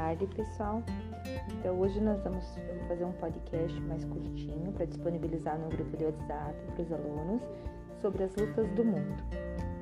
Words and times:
tarde, 0.00 0.26
pessoal. 0.28 0.82
Então, 1.58 1.78
hoje 1.78 2.00
nós 2.00 2.22
vamos 2.22 2.44
fazer 2.88 3.04
um 3.04 3.12
podcast 3.12 3.78
mais 3.82 4.02
curtinho 4.04 4.72
para 4.72 4.86
disponibilizar 4.86 5.58
no 5.58 5.68
grupo 5.68 5.94
de 5.94 6.04
WhatsApp 6.06 6.54
para 6.74 6.82
os 6.82 6.92
alunos 6.92 7.42
sobre 8.00 8.24
as 8.24 8.34
lutas 8.34 8.66
do 8.70 8.82
mundo. 8.82 9.22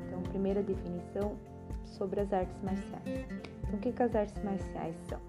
Então, 0.07 0.21
primeira 0.23 0.61
definição 0.61 1.37
sobre 1.85 2.21
as 2.21 2.33
artes 2.33 2.61
marciais. 2.63 3.27
Então, 3.63 3.75
o 3.75 3.79
que, 3.79 3.93
que 3.93 4.03
as 4.03 4.15
artes 4.17 4.43
marciais 4.43 4.97
são? 5.09 5.21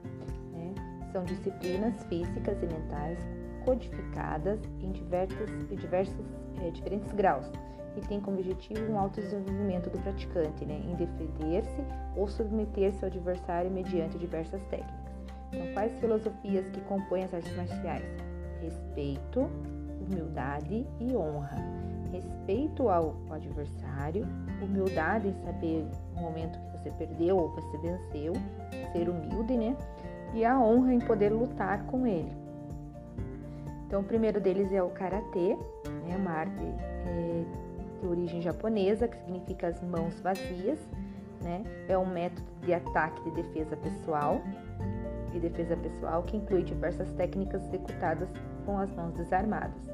Né? 0.53 0.73
São 1.11 1.23
disciplinas 1.23 2.03
físicas 2.05 2.57
e 2.63 2.65
mentais 2.65 3.19
codificadas 3.65 4.59
em 4.81 4.91
diversos, 4.91 5.49
diversos 5.69 6.25
é, 6.63 6.71
diferentes 6.71 7.11
graus 7.13 7.45
e 7.99 8.07
tem 8.07 8.19
como 8.19 8.39
objetivo 8.39 8.91
um 8.91 8.97
autodesenvolvimento 8.97 9.89
do 9.89 9.99
praticante, 9.99 10.65
né, 10.65 10.81
em 10.85 10.95
defender-se 10.95 11.83
ou 12.15 12.27
submeter-se 12.27 13.03
ao 13.03 13.11
adversário 13.11 13.69
mediante 13.69 14.17
diversas 14.17 14.61
técnicas. 14.65 15.09
Então, 15.51 15.73
quais 15.73 15.91
filosofias 15.99 16.69
que 16.69 16.79
compõem 16.81 17.23
as 17.23 17.33
artes 17.33 17.55
marciais? 17.55 18.05
Respeito, 18.61 19.49
humildade 19.99 20.85
e 20.99 21.15
honra. 21.15 21.57
Respeito 22.11 22.89
ao 22.89 23.15
adversário, 23.29 24.25
humildade 24.61 25.27
em 25.27 25.33
saber 25.43 25.85
o 26.15 26.21
momento 26.21 26.59
que 26.59 26.77
você 26.77 26.91
perdeu 26.91 27.37
ou 27.37 27.49
você 27.49 27.77
venceu, 27.77 28.33
ser 28.91 29.09
humilde, 29.09 29.57
né? 29.57 29.75
E 30.33 30.45
a 30.45 30.59
honra 30.59 30.93
em 30.93 30.99
poder 30.99 31.31
lutar 31.31 31.85
com 31.85 32.05
ele. 32.05 32.31
Então, 33.87 34.01
o 34.01 34.03
primeiro 34.03 34.39
deles 34.39 34.71
é 34.71 34.81
o 34.83 34.89
karatê, 34.89 35.57
né? 36.05 36.15
Uma 36.15 36.31
arte 36.31 36.63
é, 37.07 37.43
de 37.99 38.07
origem 38.07 38.41
japonesa, 38.41 39.07
que 39.07 39.17
significa 39.17 39.67
as 39.67 39.81
mãos 39.81 40.19
vazias, 40.19 40.79
né? 41.41 41.63
É 41.87 41.97
um 41.97 42.05
método 42.05 42.47
de 42.61 42.73
ataque 42.73 43.27
e 43.27 43.31
defesa 43.31 43.75
pessoal 43.77 44.41
e 45.33 45.39
defesa 45.39 45.77
pessoal 45.77 46.23
que 46.23 46.37
inclui 46.37 46.63
diversas 46.63 47.11
técnicas 47.13 47.63
executadas 47.65 48.29
com 48.65 48.77
as 48.77 48.91
mãos 48.93 49.13
desarmadas. 49.13 49.89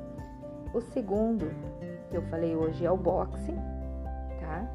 O 0.73 0.81
segundo 0.81 1.49
que 2.09 2.17
eu 2.17 2.21
falei 2.23 2.55
hoje 2.55 2.85
é 2.85 2.91
o 2.91 2.97
boxe, 2.97 3.53
tá? 4.39 4.67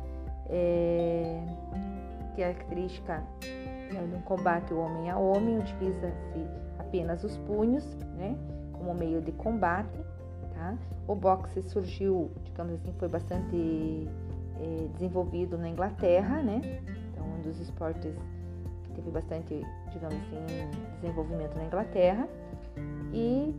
É, 0.48 1.42
é 2.36 2.36
característica 2.36 3.23
é 3.42 4.17
um 4.17 4.20
combate 4.23 4.73
homem 4.73 5.11
a 5.11 5.19
homem, 5.19 5.58
utiliza-se 5.58 6.47
apenas 6.78 7.25
os 7.25 7.36
punhos, 7.39 7.84
né? 8.17 8.36
Como 8.73 8.95
meio 8.95 9.20
de 9.20 9.33
combate 9.33 9.98
Tá? 10.61 10.77
O 11.08 11.14
boxe 11.14 11.62
surgiu, 11.62 12.30
digamos 12.44 12.75
assim, 12.75 12.92
foi 12.98 13.08
bastante 13.08 14.06
é, 14.61 14.89
desenvolvido 14.92 15.56
na 15.56 15.70
Inglaterra, 15.70 16.42
né? 16.42 16.61
Então, 17.11 17.25
um 17.27 17.41
dos 17.41 17.58
esportes 17.58 18.14
que 18.84 18.92
teve 18.92 19.11
bastante, 19.11 19.67
digamos 19.91 20.17
assim, 20.17 20.44
desenvolvimento 21.00 21.56
na 21.56 21.64
Inglaterra. 21.64 22.28
E 23.11 23.55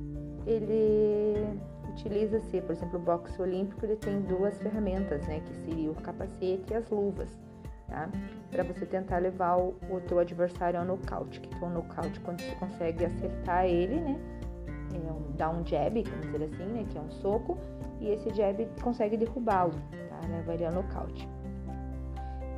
ele 0.46 1.60
utiliza-se, 1.90 2.62
por 2.62 2.74
exemplo, 2.74 3.00
o 3.00 3.02
boxe 3.02 3.42
olímpico, 3.42 3.84
ele 3.84 3.96
tem 3.96 4.22
duas 4.22 4.62
ferramentas, 4.62 5.26
né? 5.26 5.40
Que 5.40 5.56
seria 5.56 5.90
o 5.90 5.96
capacete 5.96 6.72
e 6.72 6.76
as 6.76 6.88
luvas, 6.92 7.36
tá? 7.88 8.12
Para 8.52 8.64
você 8.64 8.86
tentar 8.86 9.18
levar 9.18 9.58
o, 9.58 9.74
o 9.90 10.00
teu 10.02 10.20
adversário 10.20 10.80
ao 10.80 10.86
nocaute, 10.86 11.40
que 11.40 11.52
é 11.52 11.66
o 11.66 11.70
nocaute 11.72 12.20
quando 12.20 12.42
você 12.42 12.54
consegue 12.58 13.06
acertar 13.06 13.66
ele, 13.66 14.00
né? 14.00 14.22
É 14.98 15.12
um, 15.12 15.36
dá 15.36 15.50
um 15.50 15.66
jab, 15.66 16.02
vamos 16.04 16.26
dizer 16.28 16.44
assim, 16.44 16.66
né, 16.72 16.86
que 16.90 16.98
é 16.98 17.02
um 17.02 17.12
soco, 17.12 17.58
e 18.00 18.10
esse 18.10 18.30
jab 18.34 18.68
consegue 18.82 19.18
derrubá-lo, 19.18 19.74
tá? 20.10 20.28
Leva 20.28 20.54
ele 20.54 20.66
ao 20.66 20.72
nocaute. 20.72 21.28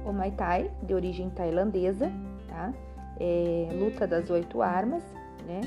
O 0.06 0.12
Muay 0.12 0.31
Thai, 0.31 0.72
de 0.84 0.94
origem 0.94 1.30
tailandesa, 1.30 2.12
tá? 2.48 2.73
É, 3.20 3.70
luta 3.73 4.08
das 4.08 4.30
oito 4.30 4.62
armas, 4.62 5.03
né? 5.45 5.62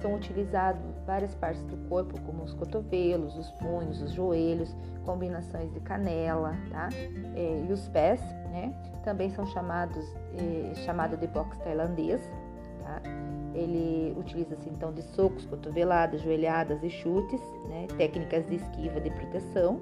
São 0.00 0.14
utilizados 0.14 0.82
várias 1.06 1.34
partes 1.34 1.62
do 1.64 1.76
corpo, 1.88 2.18
como 2.22 2.42
os 2.42 2.54
cotovelos, 2.54 3.36
os 3.36 3.50
punhos, 3.52 4.00
os 4.00 4.12
joelhos, 4.12 4.74
combinações 5.04 5.72
de 5.72 5.80
canela, 5.80 6.54
tá? 6.70 6.88
É, 7.34 7.64
e 7.68 7.72
os 7.72 7.88
pés, 7.88 8.20
né? 8.50 8.74
Também 9.04 9.30
são 9.30 9.46
chamados 9.46 10.04
é, 10.36 10.74
chamado 10.74 11.16
de 11.16 11.26
boxe 11.26 11.58
tailandês, 11.60 12.20
tá? 12.90 13.00
Ele 13.54 14.14
utiliza-se 14.18 14.68
então 14.68 14.92
de 14.92 15.02
socos, 15.02 15.44
cotoveladas, 15.46 16.20
joelhadas 16.20 16.82
e 16.82 16.90
chutes, 16.90 17.40
né? 17.68 17.86
técnicas 17.96 18.46
de 18.46 18.56
esquiva 18.56 19.00
de 19.00 19.10
proteção. 19.10 19.80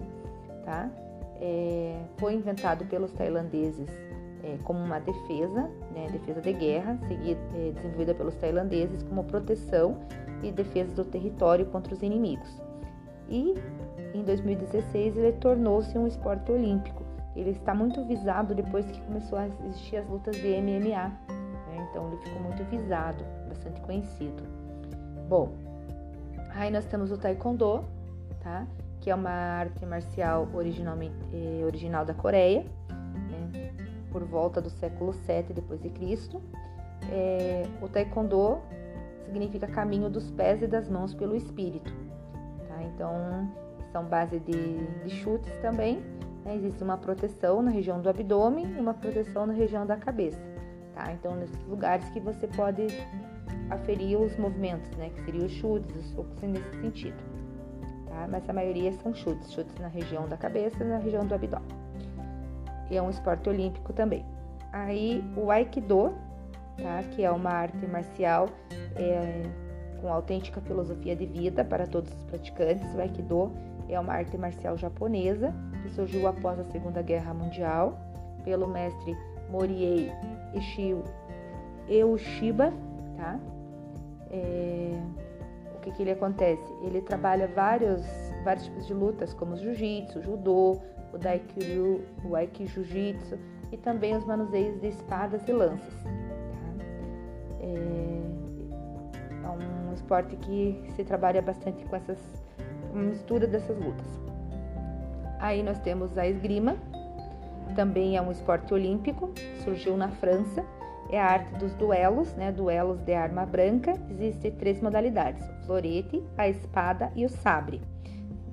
Tá? 0.65 0.91
É, 1.41 1.99
foi 2.17 2.35
inventado 2.35 2.85
pelos 2.87 3.13
tailandeses 3.13 3.89
é, 4.43 4.57
como 4.65 4.81
uma 4.81 4.99
defesa, 4.99 5.71
né? 5.95 6.09
defesa 6.11 6.41
de 6.41 6.53
guerra, 6.53 6.99
seguida, 7.07 7.41
é, 7.55 7.73
desenvolvida 7.73 8.15
pelos 8.15 8.35
tailandeses 8.37 9.03
como 9.05 9.25
proteção 9.25 9.99
e 10.43 10.51
defesa 10.51 10.95
do 10.95 11.05
território 11.05 11.67
contra 11.67 11.93
os 11.95 12.03
inimigos. 12.03 12.61
E 13.29 13.55
em 14.15 14.23
2016 14.23 15.17
ele 15.17 15.33
tornou-se 15.33 15.97
um 15.99 16.07
esporte 16.07 16.51
olímpico. 16.51 17.03
Ele 17.37 17.51
está 17.51 17.75
muito 17.75 18.03
visado 18.05 18.55
depois 18.55 18.87
que 18.87 19.01
começou 19.03 19.39
a 19.39 19.47
existir 19.47 19.99
as 19.99 20.09
lutas 20.09 20.35
de 20.37 20.49
MMA, 20.61 21.13
então 21.99 22.07
ele 22.13 22.17
ficou 22.19 22.41
muito 22.41 22.63
visado, 22.65 23.25
bastante 23.49 23.81
conhecido. 23.81 24.43
Bom, 25.29 25.53
aí 26.51 26.71
nós 26.71 26.85
temos 26.85 27.11
o 27.11 27.19
Taekwondo, 27.19 27.85
tá? 28.41 28.67
Que 29.01 29.11
é 29.11 29.15
uma 29.15 29.31
arte 29.31 29.85
marcial 29.85 30.49
originalmente, 30.55 31.17
eh, 31.33 31.65
original 31.65 32.05
da 32.05 32.15
Coreia, 32.15 32.65
né? 32.89 33.73
por 34.13 34.23
volta 34.25 34.61
do 34.61 34.71
século 34.71 35.13
7 35.13 35.53
depois 35.53 35.81
de 35.81 35.91
Cristo. 35.91 36.41
É, 37.11 37.65
o 37.83 37.89
Taekwondo 37.89 38.59
significa 39.25 39.67
caminho 39.67 40.09
dos 40.09 40.31
pés 40.31 40.63
e 40.63 40.67
das 40.67 40.89
mãos 40.89 41.15
pelo 41.15 41.35
espírito. 41.35 41.93
Tá? 42.69 42.83
Então, 42.83 43.51
são 43.93 44.05
base 44.05 44.39
de, 44.39 44.87
de 45.05 45.11
chutes 45.11 45.57
também. 45.59 46.01
Né? 46.45 46.55
Existe 46.57 46.83
uma 46.83 46.97
proteção 46.97 47.61
na 47.61 47.71
região 47.71 48.01
do 48.01 48.09
abdômen 48.09 48.77
e 48.77 48.81
uma 48.81 48.95
proteção 48.95 49.47
na 49.47 49.53
região 49.53 49.85
da 49.85 49.97
cabeça 49.97 50.58
tá? 50.99 51.13
Então, 51.13 51.37
nesses 51.37 51.65
lugares 51.67 52.09
que 52.11 52.19
você 52.19 52.49
pode 52.49 52.89
aferir 53.71 54.19
os 54.19 54.37
movimentos, 54.37 54.91
né? 54.97 55.11
Que 55.11 55.23
seriam 55.23 55.47
os 55.47 55.53
chutes, 55.53 55.95
os 55.95 56.07
socos 56.11 56.43
nesse 56.43 56.81
sentido, 56.81 57.17
tá? 58.09 58.27
Mas 58.29 58.49
a 58.49 58.53
maioria 58.53 58.93
são 58.93 59.15
chutes, 59.15 59.53
chutes 59.53 59.75
na 59.79 59.87
região 59.87 60.29
da 60.29 60.37
cabeça 60.37 60.85
na 60.85 60.99
região 60.99 61.25
do 61.25 61.35
abdômen. 61.35 61.69
E 62.91 62.97
é 62.97 63.03
um 63.03 63.11
esporte 63.11 63.49
olímpico 63.49 63.93
também. 63.93 64.25
Aí, 64.73 65.23
o 65.37 65.51
Aikido, 65.51 66.15
tá? 66.77 67.03
Que 67.15 67.23
é 67.23 67.31
uma 67.31 67.51
arte 67.51 67.87
marcial 67.87 68.49
é, 68.97 69.43
com 70.01 70.13
autêntica 70.13 70.61
filosofia 70.63 71.15
de 71.15 71.27
vida 71.27 71.65
para 71.65 71.87
todos 71.87 72.13
os 72.13 72.25
praticantes. 72.25 72.93
O 72.95 73.01
Aikido 73.01 73.53
é 73.89 74.01
uma 74.01 74.15
arte 74.15 74.37
marcial 74.37 74.77
japonesa 74.77 75.55
que 75.83 75.91
surgiu 75.91 76.27
após 76.27 76.59
a 76.59 76.65
Segunda 76.65 77.03
Guerra 77.03 77.33
Mundial 77.33 77.99
pelo 78.45 78.67
mestre 78.67 79.17
Moriei 79.51 80.11
Eushiba, 81.89 82.73
tá? 83.17 83.39
É, 84.31 85.01
o 85.77 85.81
que, 85.81 85.91
que 85.93 86.03
ele 86.03 86.11
acontece? 86.11 86.73
Ele 86.83 87.01
trabalha 87.01 87.49
vários, 87.49 88.05
vários 88.45 88.65
tipos 88.65 88.87
de 88.87 88.95
lutas, 88.95 89.33
como 89.33 89.55
o 89.55 89.57
jiu-jitsu, 89.57 90.19
o 90.19 90.23
judô, 90.23 90.79
o 91.13 91.19
daikyu, 91.19 92.03
o 92.25 92.37
aiki-jiu-jitsu 92.37 93.39
e 93.73 93.77
também 93.77 94.17
os 94.17 94.25
manuseios 94.25 94.81
de 94.81 94.89
espadas 94.89 95.47
e 95.49 95.53
lanças. 95.53 95.95
Tá? 96.03 96.11
É, 97.61 98.23
é 99.45 99.49
um 99.49 99.93
esporte 99.95 100.37
que 100.37 100.83
se 100.95 101.05
trabalha 101.05 101.41
bastante 101.41 101.85
com 101.87 101.97
essas 101.97 102.19
mistura 102.93 103.47
dessas 103.47 103.79
lutas. 103.79 104.07
Aí 105.41 105.63
nós 105.63 105.79
temos 105.81 106.17
a 106.19 106.27
esgrima, 106.27 106.77
também 107.75 108.17
é 108.17 108.23
um 108.23 108.31
esporte 108.31 108.73
olímpico, 108.73 109.31
surgiu 109.65 109.97
na 109.97 110.09
França. 110.09 110.65
É 111.11 111.19
a 111.19 111.25
arte 111.25 111.55
dos 111.55 111.75
duelos, 111.75 112.35
né? 112.35 112.53
Duelos 112.53 113.00
de 113.00 113.15
arma 113.15 113.47
branca. 113.47 113.94
Existem 114.11 114.50
três 114.53 114.81
modalidades: 114.82 115.43
o 115.49 115.67
florete, 115.67 116.23
a 116.37 116.49
espada 116.49 117.11
e 117.17 117.25
o 117.25 117.29
sabre, 117.29 117.81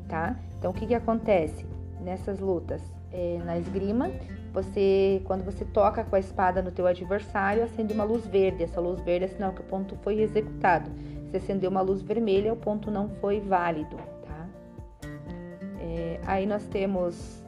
tá? 0.07 0.37
Então, 0.57 0.71
o 0.71 0.73
que 0.73 0.87
que 0.87 0.95
acontece 0.95 1.65
nessas 1.99 2.39
lutas? 2.39 2.81
É, 3.11 3.39
na 3.45 3.57
esgrima, 3.57 4.09
você, 4.53 5.21
quando 5.25 5.43
você 5.43 5.63
toca 5.65 6.03
com 6.03 6.15
a 6.15 6.19
espada 6.19 6.61
no 6.61 6.71
teu 6.71 6.87
adversário, 6.87 7.63
acende 7.63 7.93
uma 7.93 8.03
luz 8.03 8.25
verde. 8.25 8.63
Essa 8.63 8.79
luz 8.79 8.99
verde 9.01 9.25
é 9.25 9.27
sinal 9.27 9.53
que 9.53 9.61
o 9.61 9.63
ponto 9.65 9.95
foi 9.97 10.21
executado. 10.21 10.89
Se 11.29 11.37
acendeu 11.37 11.69
uma 11.69 11.81
luz 11.81 12.01
vermelha, 12.01 12.53
o 12.53 12.57
ponto 12.57 12.89
não 12.89 13.09
foi 13.21 13.41
válido, 13.41 13.97
tá? 14.25 14.47
É, 15.79 16.19
aí 16.25 16.45
nós 16.45 16.65
temos 16.67 17.44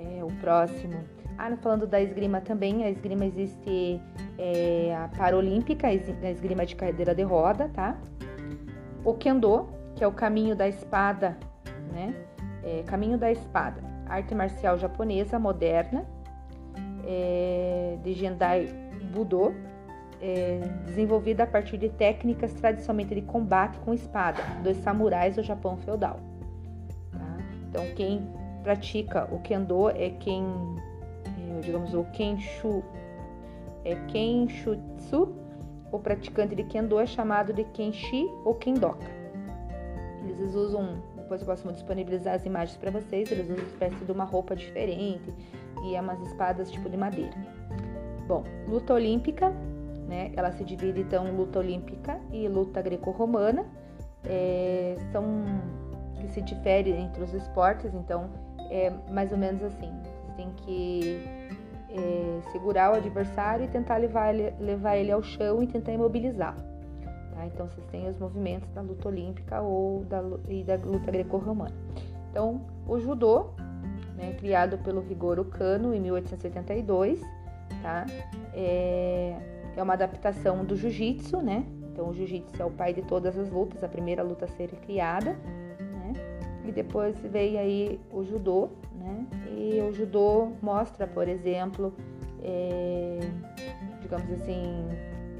é, 0.00 0.24
o 0.24 0.28
próximo. 0.40 0.94
Ah, 1.38 1.54
falando 1.56 1.86
da 1.86 2.00
esgrima 2.00 2.40
também, 2.40 2.84
a 2.84 2.90
esgrima 2.90 3.24
existe 3.24 4.00
é, 4.38 4.94
a 4.94 5.08
paralímpica, 5.08 5.86
a 5.86 5.92
esgrima 5.92 6.66
de 6.66 6.76
cadeira 6.76 7.14
de 7.14 7.22
roda, 7.22 7.68
tá? 7.68 7.96
O 9.04 9.14
kendo, 9.14 9.68
que 9.96 10.04
é 10.04 10.06
o 10.06 10.12
caminho 10.12 10.54
da 10.54 10.68
espada, 10.68 11.38
né? 11.92 12.14
É, 12.62 12.82
caminho 12.82 13.16
da 13.16 13.32
espada, 13.32 13.80
arte 14.06 14.34
marcial 14.34 14.78
japonesa 14.78 15.38
moderna, 15.38 16.04
é, 17.06 17.96
de 18.02 18.12
Jendai 18.12 18.68
Budo, 19.10 19.54
é, 20.20 20.60
desenvolvida 20.84 21.44
a 21.44 21.46
partir 21.46 21.78
de 21.78 21.88
técnicas 21.88 22.52
tradicionalmente 22.52 23.14
de 23.14 23.22
combate 23.22 23.78
com 23.78 23.94
espada 23.94 24.42
dos 24.62 24.76
samurais 24.78 25.36
do 25.36 25.42
Japão 25.42 25.78
feudal. 25.78 26.20
Tá? 27.10 27.36
Então, 27.68 27.86
quem 27.96 28.28
pratica 28.62 29.28
o 29.32 29.38
kendo 29.40 29.88
é 29.90 30.10
quem, 30.10 30.44
é, 31.24 31.60
digamos, 31.60 31.94
o 31.94 32.04
kenshu, 32.12 32.82
é 33.84 33.94
kenshutsu, 34.06 35.34
o 35.92 35.98
praticante 35.98 36.54
de 36.54 36.64
kendo 36.64 36.98
é 36.98 37.06
chamado 37.06 37.52
de 37.52 37.64
kenshi 37.64 38.28
ou 38.44 38.54
kendoka. 38.54 39.06
Eles 40.28 40.54
usam, 40.54 41.02
depois 41.16 41.40
eu 41.40 41.46
posso 41.46 41.72
disponibilizar 41.72 42.34
as 42.34 42.44
imagens 42.44 42.76
para 42.76 42.90
vocês, 42.90 43.30
eles 43.30 43.46
usam 43.46 43.56
uma 43.56 43.66
espécie 43.66 44.04
de 44.04 44.12
uma 44.12 44.24
roupa 44.24 44.54
diferente 44.54 45.34
e 45.84 45.94
é 45.94 46.00
umas 46.00 46.20
espadas 46.20 46.70
tipo 46.70 46.88
de 46.88 46.96
madeira. 46.96 47.34
Bom, 48.26 48.44
luta 48.68 48.94
olímpica, 48.94 49.50
né? 50.06 50.30
Ela 50.36 50.52
se 50.52 50.62
divide 50.64 51.00
então 51.00 51.34
luta 51.34 51.58
olímpica 51.58 52.20
e 52.30 52.46
luta 52.46 52.80
greco-romana. 52.82 53.66
É, 54.24 54.96
são 55.10 55.24
que 56.20 56.28
se 56.28 56.42
diferem 56.42 57.02
entre 57.02 57.22
os 57.24 57.32
esportes, 57.32 57.94
então 57.94 58.28
é 58.70 58.92
mais 59.10 59.32
ou 59.32 59.38
menos 59.38 59.62
assim. 59.62 59.92
Você 60.02 60.32
tem 60.36 60.50
que 60.56 61.22
é, 61.90 62.40
segurar 62.52 62.92
o 62.92 62.94
adversário 62.94 63.64
e 63.64 63.68
tentar 63.68 63.96
levar 63.96 64.34
ele, 64.34 64.54
levar 64.58 64.96
ele 64.96 65.12
ao 65.12 65.22
chão 65.22 65.62
e 65.62 65.66
tentar 65.66 65.92
imobilizá-lo. 65.92 66.62
Tá? 67.34 67.46
Então 67.46 67.66
vocês 67.66 67.86
têm 67.86 68.08
os 68.08 68.18
movimentos 68.18 68.70
da 68.70 68.80
luta 68.80 69.08
olímpica 69.08 69.60
ou 69.60 70.04
da, 70.04 70.22
e 70.48 70.62
da 70.62 70.76
luta 70.76 71.10
greco-romana. 71.10 71.74
Então 72.30 72.60
o 72.86 72.98
judô, 72.98 73.50
né, 74.16 74.34
criado 74.38 74.78
pelo 74.78 75.00
Rigoro 75.00 75.44
Kano 75.44 75.92
em 75.92 76.00
1872 76.00 77.20
tá? 77.82 78.06
É, 78.52 79.36
é 79.76 79.82
uma 79.82 79.94
adaptação 79.94 80.64
do 80.64 80.76
jiu-jitsu, 80.76 81.38
né? 81.38 81.64
Então 81.92 82.08
o 82.08 82.14
jiu-jitsu 82.14 82.60
é 82.60 82.64
o 82.64 82.70
pai 82.70 82.92
de 82.92 83.02
todas 83.02 83.38
as 83.38 83.50
lutas, 83.50 83.82
a 83.82 83.88
primeira 83.88 84.22
luta 84.22 84.44
a 84.44 84.48
ser 84.48 84.68
criada? 84.82 85.36
E 86.64 86.72
depois 86.72 87.18
veio 87.18 87.58
aí 87.58 88.00
o 88.12 88.22
judô, 88.24 88.68
né? 88.94 89.26
E 89.56 89.80
o 89.80 89.92
judô 89.92 90.52
mostra, 90.62 91.06
por 91.06 91.28
exemplo, 91.28 91.94
é, 92.42 93.18
digamos 94.00 94.30
assim, 94.32 94.84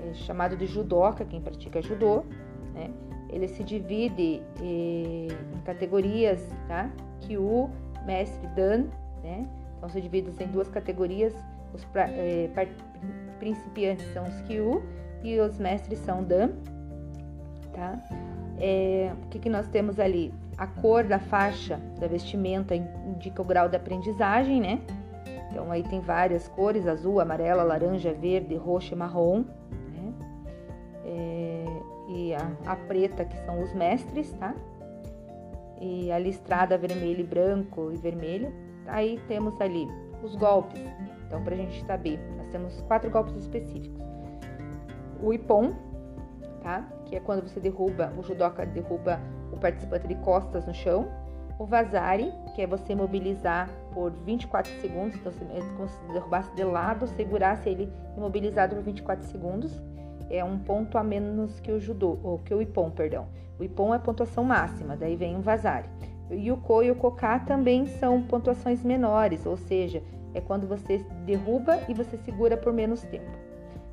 é 0.08 0.14
chamado 0.14 0.56
de 0.56 0.66
judoca, 0.66 1.24
quem 1.24 1.40
pratica 1.40 1.82
judô, 1.82 2.24
né? 2.74 2.90
Ele 3.28 3.46
se 3.46 3.62
divide 3.62 4.42
é, 4.60 5.28
em 5.54 5.60
categorias, 5.64 6.48
tá? 6.66 6.90
Kyu, 7.20 7.70
mestre 8.06 8.46
Dan, 8.56 8.86
né? 9.22 9.46
Então 9.76 9.88
se 9.88 10.00
divide 10.00 10.30
em 10.42 10.48
duas 10.48 10.68
categorias, 10.68 11.34
os 11.72 11.86
é, 11.94 12.50
principiantes 13.38 14.06
são 14.12 14.24
os 14.24 14.40
Kyu 14.42 14.82
e 15.22 15.38
os 15.38 15.58
mestres 15.58 15.98
são 16.00 16.22
Dan, 16.24 16.50
tá? 17.72 17.98
É, 18.58 19.12
o 19.24 19.28
que, 19.28 19.38
que 19.38 19.48
nós 19.48 19.66
temos 19.68 19.98
ali? 19.98 20.32
A 20.58 20.66
cor 20.66 21.04
da 21.04 21.18
faixa 21.18 21.80
da 21.98 22.06
vestimenta 22.06 22.74
indica 22.74 23.40
o 23.40 23.44
grau 23.44 23.68
de 23.68 23.76
aprendizagem, 23.76 24.60
né? 24.60 24.80
Então 25.50 25.70
aí 25.72 25.82
tem 25.82 26.00
várias 26.00 26.46
cores: 26.48 26.86
azul, 26.86 27.20
amarela, 27.20 27.62
laranja, 27.62 28.12
verde, 28.12 28.54
roxo 28.54 28.92
e 28.92 28.96
marrom. 28.96 29.44
Né? 29.92 30.14
É, 31.04 31.64
e 32.08 32.34
a, 32.34 32.52
a, 32.66 32.76
preta, 32.76 33.24
que 33.24 33.36
são 33.44 33.62
os 33.62 33.72
mestres, 33.72 34.32
tá? 34.34 34.54
E 35.80 36.12
a 36.12 36.18
listrada 36.18 36.76
vermelho, 36.76 37.26
branco 37.26 37.90
e 37.92 37.96
vermelho. 37.96 38.52
Aí 38.86 39.18
temos 39.26 39.58
ali 39.60 39.88
os 40.22 40.36
golpes. 40.36 40.80
Então, 41.26 41.42
para 41.42 41.54
a 41.54 41.56
gente 41.56 41.84
saber, 41.84 42.18
nós 42.36 42.48
temos 42.48 42.80
quatro 42.82 43.10
golpes 43.10 43.34
específicos. 43.36 44.02
O 45.22 45.32
Ipon, 45.32 45.72
tá? 46.62 46.86
Que 47.10 47.16
é 47.16 47.20
quando 47.20 47.42
você 47.42 47.58
derruba, 47.58 48.12
o 48.16 48.22
judoca 48.22 48.64
derruba 48.64 49.20
o 49.52 49.56
participante 49.56 50.06
de 50.06 50.14
costas 50.14 50.64
no 50.64 50.72
chão. 50.72 51.08
O 51.58 51.66
Vazari, 51.66 52.32
que 52.54 52.62
é 52.62 52.66
você 52.68 52.94
mobilizar 52.94 53.68
por 53.92 54.12
24 54.24 54.72
segundos, 54.80 55.16
então 55.16 55.32
como 55.76 55.88
se 55.88 55.98
derrubasse 56.12 56.54
de 56.54 56.62
lado, 56.62 57.08
segurasse 57.08 57.68
ele 57.68 57.92
imobilizado 58.16 58.76
por 58.76 58.84
24 58.84 59.26
segundos. 59.26 59.82
É 60.30 60.44
um 60.44 60.56
ponto 60.60 60.96
a 60.96 61.02
menos 61.02 61.58
que 61.58 61.72
o 61.72 61.80
judô, 61.80 62.16
ou 62.22 62.38
que 62.38 62.54
o 62.54 62.62
Ipon, 62.62 62.90
perdão. 62.90 63.26
O 63.58 63.64
Ipon 63.64 63.92
é 63.92 63.98
pontuação 63.98 64.44
máxima, 64.44 64.96
daí 64.96 65.16
vem 65.16 65.36
o 65.36 65.40
Vazari. 65.40 65.88
E 66.30 66.52
o 66.52 66.56
Ko 66.56 66.84
e 66.84 66.92
o 66.92 66.94
Koká 66.94 67.40
também 67.40 67.86
são 67.86 68.22
pontuações 68.22 68.84
menores, 68.84 69.44
ou 69.44 69.56
seja, 69.56 70.00
é 70.32 70.40
quando 70.40 70.68
você 70.68 71.04
derruba 71.26 71.80
e 71.88 71.94
você 71.94 72.16
segura 72.18 72.56
por 72.56 72.72
menos 72.72 73.02
tempo. 73.02 73.39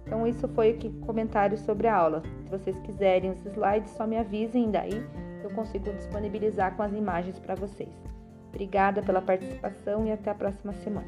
Então, 0.08 0.26
isso 0.26 0.48
foi 0.48 0.72
aqui 0.72 0.90
comentário 1.02 1.58
sobre 1.58 1.88
a 1.88 1.96
aula. 1.96 2.24
Se 2.44 2.50
vocês 2.50 2.80
quiserem 2.80 3.30
os 3.30 3.46
slides, 3.46 3.92
só 3.92 4.08
me 4.08 4.18
avisem 4.18 4.72
daí 4.72 5.06
eu 5.48 5.56
consigo 5.56 5.92
disponibilizar 5.94 6.76
com 6.76 6.84
as 6.84 6.94
imagens 6.94 7.40
para 7.40 7.56
vocês. 7.56 7.90
Obrigada 8.50 9.02
pela 9.02 9.22
participação 9.22 10.06
e 10.06 10.12
até 10.12 10.30
a 10.30 10.36
próxima 10.36 10.74
semana. 10.74 11.08